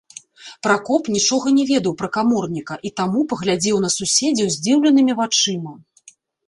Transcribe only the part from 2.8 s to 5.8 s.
і таму паглядзеў на суседзяў здзіўленымі вачыма.